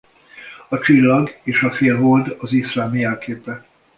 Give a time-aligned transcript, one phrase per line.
[0.69, 3.65] A csillag és a félhold az iszlám jelképe.